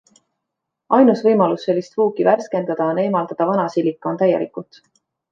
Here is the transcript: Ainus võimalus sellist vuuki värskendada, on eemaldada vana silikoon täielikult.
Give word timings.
Ainus 0.97 1.19
võimalus 1.25 1.65
sellist 1.67 1.99
vuuki 1.99 2.25
värskendada, 2.27 2.87
on 2.93 3.01
eemaldada 3.03 3.47
vana 3.53 3.67
silikoon 3.75 4.17
täielikult. 4.23 4.81